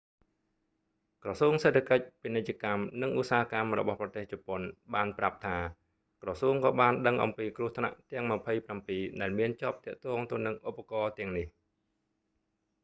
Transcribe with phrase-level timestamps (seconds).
[1.23, 5.57] ក្រសួងសេដ្ឋកិច្ច ពាណិជ្ជកម្ម និងឧស្សាហកម្មរបស់ប្រទេសជប៉ុន meti បានប្រាប់ថា
[6.23, 8.25] ក្រសួងក៏បានដឹងអំពីគ្រោះថ្នាក់ទាំង
[8.75, 11.47] 27 ដែលមានជាប់ទាក់ទងទៅនឹងឧបករណ៍ទាំងនេះ